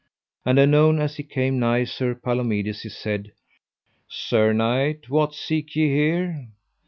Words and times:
And 0.47 0.57
anon 0.57 0.99
as 0.99 1.17
he 1.17 1.21
came 1.21 1.59
nigh 1.59 1.83
Sir 1.83 2.15
Palomides 2.15 2.81
he 2.81 2.89
said: 2.89 3.33
Sir 4.09 4.51
knight, 4.51 5.09
what 5.11 5.35
seek 5.35 5.75
ye 5.75 5.89
here? 5.93 6.47